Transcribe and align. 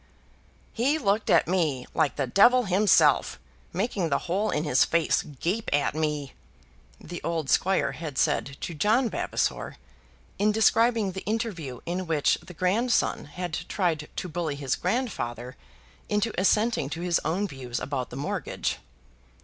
"He 0.73 0.97
looked 0.97 1.29
at 1.29 1.47
me 1.47 1.85
like 1.93 2.15
the 2.15 2.25
devil 2.25 2.63
himself 2.63 3.39
making 3.71 4.09
the 4.09 4.17
hole 4.25 4.49
in 4.49 4.63
his 4.63 4.83
face 4.83 5.21
gape 5.21 5.69
at 5.71 5.93
me," 5.93 6.33
the 6.99 7.21
old 7.23 7.51
squire 7.51 7.91
had 7.91 8.17
said 8.17 8.57
to 8.61 8.73
John 8.73 9.11
Vavasor 9.11 9.77
in 10.39 10.51
describing 10.51 11.11
the 11.11 11.23
interview 11.25 11.81
in 11.85 12.07
which 12.07 12.39
the 12.41 12.55
grandson 12.55 13.25
had 13.25 13.53
tried 13.69 14.09
to 14.15 14.27
bully 14.27 14.55
his 14.55 14.75
grandfather 14.75 15.55
into 16.09 16.33
assenting 16.35 16.89
to 16.89 17.01
his 17.01 17.21
own 17.23 17.47
views 17.47 17.79
about 17.79 18.09
the 18.09 18.15
mortgage. 18.17 18.79